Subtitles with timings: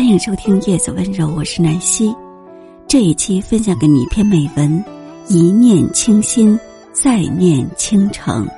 [0.00, 2.10] 欢迎收听《叶子温柔》，我是南希。
[2.88, 4.82] 这一期分享给你一篇美文：
[5.28, 6.58] 一念倾心，
[6.90, 8.48] 再念倾城。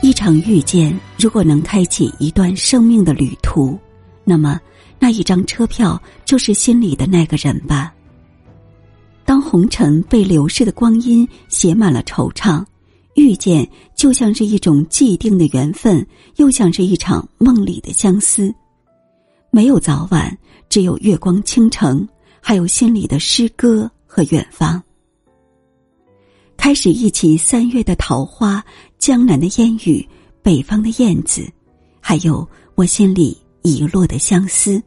[0.00, 3.78] 一场遇见，如果能开启一段生命的旅途，
[4.24, 4.58] 那么
[4.98, 7.92] 那一张车票就是心里的那个人吧。
[9.26, 12.64] 当红尘被流逝的光阴写满了惆怅，
[13.16, 16.04] 遇见就像是一种既定的缘分，
[16.36, 18.50] 又像是一场梦里的相思。
[19.50, 20.36] 没有早晚，
[20.68, 22.06] 只有月光倾城，
[22.40, 24.82] 还有心里的诗歌和远方。
[26.56, 28.64] 开始一起三月的桃花，
[28.98, 30.06] 江南的烟雨，
[30.42, 31.50] 北方的燕子，
[32.00, 34.80] 还有我心里遗落的相思。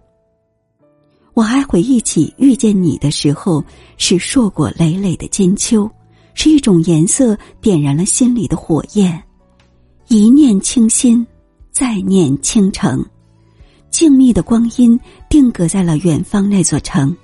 [1.33, 3.63] 我还回忆起遇见你的时候，
[3.97, 5.89] 是硕果累累的金秋，
[6.35, 9.21] 是一种颜色点燃了心里的火焰，
[10.07, 11.25] 一念倾心，
[11.71, 13.03] 再念倾城。
[13.93, 17.15] 静谧的光阴定格在了远方那座城，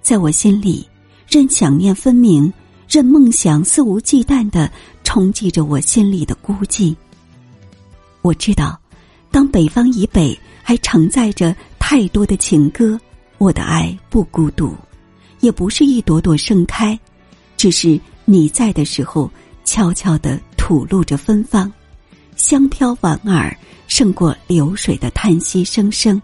[0.00, 0.86] 在我心里，
[1.28, 2.50] 任想念分明，
[2.88, 4.70] 任梦想肆无忌惮的
[5.02, 6.94] 冲击着我心里的孤寂。
[8.22, 8.78] 我知道，
[9.32, 12.98] 当北方以北还承载着太多的情歌，
[13.38, 14.76] 我的爱不孤独，
[15.40, 16.96] 也不是一朵朵盛开，
[17.56, 19.28] 只是你在的时候，
[19.64, 21.70] 悄悄的吐露着芬芳，
[22.36, 23.54] 香飘莞尔。
[23.86, 26.20] 胜过流水的叹息声声。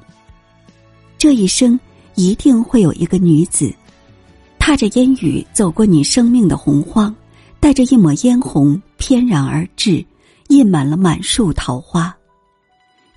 [1.18, 1.78] 这一生
[2.14, 3.72] 一定会有一个女子，
[4.58, 7.14] 踏着烟雨走过你生命的洪荒，
[7.60, 10.04] 带着一抹嫣红翩然而至，
[10.48, 12.14] 印满了满树桃花。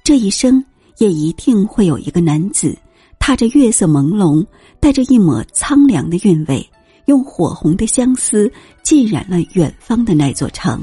[0.03, 0.63] 这一生
[0.99, 2.77] 也一定会有一个男子，
[3.17, 4.45] 踏着月色朦胧，
[4.79, 6.69] 带着一抹苍凉的韵味，
[7.05, 8.51] 用火红的相思
[8.83, 10.79] 浸染了远方的那座城。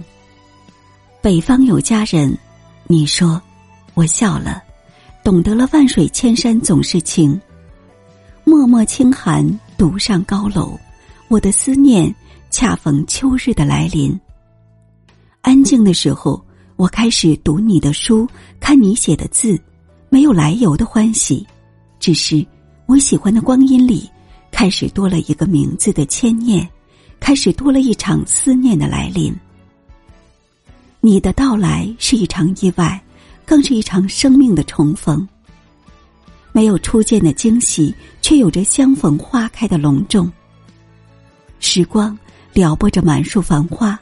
[1.20, 2.36] 北方有佳人，
[2.88, 3.40] 你说。
[3.94, 4.62] 我笑了，
[5.22, 7.38] 懂得了万水千山总是情。
[8.44, 10.78] 脉脉轻寒独上高楼，
[11.28, 12.12] 我的思念
[12.50, 14.18] 恰逢秋日的来临。
[15.42, 16.42] 安静的时候，
[16.76, 18.26] 我开始读你的书，
[18.58, 19.60] 看你写的字，
[20.08, 21.46] 没有来由的欢喜，
[22.00, 22.44] 只是
[22.86, 24.10] 我喜欢的光阴里，
[24.50, 26.68] 开始多了一个名字的牵念，
[27.20, 29.34] 开始多了一场思念的来临。
[31.00, 33.00] 你的到来是一场意外。
[33.52, 35.28] 更是一场生命的重逢。
[36.52, 40.32] 没有初见的惊喜，却有着相逢花开的隆重。
[41.60, 42.18] 时光
[42.54, 44.00] 撩拨着满树繁花，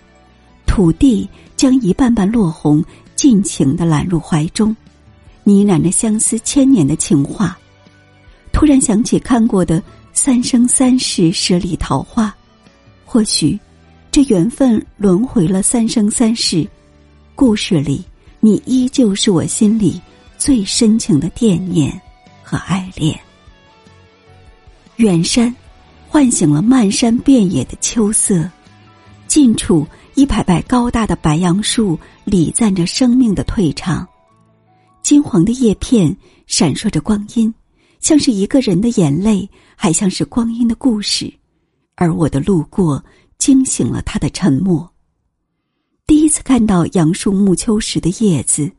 [0.68, 2.80] 土地将一瓣瓣落红
[3.16, 4.70] 尽情的揽入怀中，
[5.42, 7.58] 呢喃着相思千年的情话。
[8.52, 9.80] 突然想起看过的
[10.12, 12.28] 《三生三世十里桃花》，
[13.04, 13.58] 或许
[14.12, 16.64] 这缘分轮回了三生三世，
[17.34, 18.04] 故事里。
[18.40, 20.00] 你依旧是我心里
[20.38, 22.00] 最深情的惦念
[22.42, 23.18] 和爱恋。
[24.96, 25.54] 远山
[26.08, 28.50] 唤醒了漫山遍野的秋色，
[29.26, 34.08] 近处一排排高大的白杨树礼赞着生命的退场，
[35.02, 37.52] 金黄的叶片闪烁着光阴，
[38.00, 41.32] 像是一个人的眼泪，还像是光阴的故事。
[41.94, 43.04] 而我的路过
[43.36, 44.90] 惊醒了他的沉默。
[46.30, 48.70] 次看到杨树暮秋时的叶子，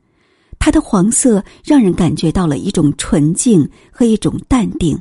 [0.57, 4.99] 它的黄色让人感觉到了一种纯净和一种淡定。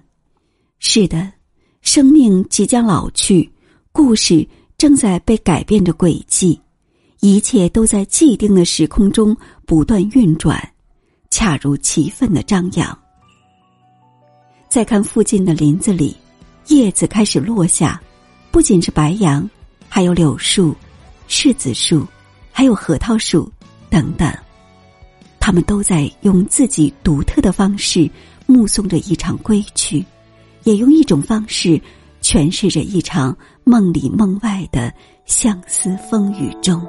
[0.80, 1.32] 是的，
[1.80, 3.50] 生命即将老去，
[3.92, 4.46] 故事
[4.76, 6.60] 正在被改变着轨迹，
[7.20, 10.60] 一切都在既定的时空中不断运转，
[11.30, 12.98] 恰如其分的张扬。
[14.68, 16.16] 再看附近的林子里，
[16.68, 18.00] 叶子开始落下，
[18.50, 19.48] 不仅是白杨，
[19.88, 20.74] 还有柳树、
[21.28, 22.06] 柿子树。
[22.60, 23.50] 还有核桃树，
[23.88, 24.30] 等等，
[25.40, 28.06] 他们都在用自己独特的方式
[28.44, 30.04] 目送着一场归去，
[30.64, 31.80] 也用一种方式
[32.20, 33.34] 诠释着一场
[33.64, 34.92] 梦里梦外的
[35.24, 36.86] 相思风雨中。